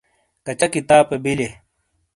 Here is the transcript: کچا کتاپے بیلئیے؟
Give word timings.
کچا 0.45 0.67
کتاپے 0.73 1.15
بیلئیے؟ 1.23 1.49